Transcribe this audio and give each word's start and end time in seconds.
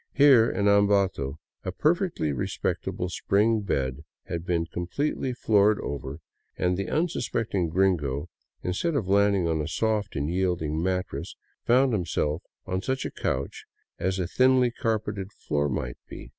Here 0.13 0.49
in 0.49 0.67
Ambato 0.67 1.35
a 1.63 1.71
perfectly 1.71 2.31
re 2.31 2.47
spectable 2.47 3.07
spring 3.11 3.59
bed 3.61 4.03
had 4.23 4.47
been 4.47 4.65
completely 4.65 5.31
floored 5.31 5.79
over, 5.79 6.17
and 6.57 6.75
the 6.75 6.89
un 6.89 7.07
suspecting 7.07 7.69
gringo, 7.69 8.27
instead 8.63 8.95
of 8.95 9.07
landing 9.07 9.47
on 9.47 9.61
a 9.61 9.67
soft 9.67 10.15
and 10.15 10.27
yielding 10.27 10.81
mattress, 10.81 11.35
found 11.67 11.93
himself 11.93 12.41
on 12.65 12.81
such 12.81 13.05
a 13.05 13.11
couch 13.11 13.65
as 13.99 14.17
a 14.17 14.25
thinly 14.25 14.71
carpeted 14.71 15.31
floor 15.33 15.69
might 15.69 15.97
be. 16.09 16.29